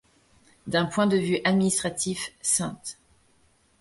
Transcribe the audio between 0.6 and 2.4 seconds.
D'un point de vue administratif,